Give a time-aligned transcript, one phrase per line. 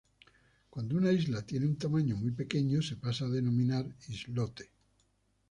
[0.71, 4.71] Cuando una isla tiene un tamaño muy pequeño se pasa a denominar islote.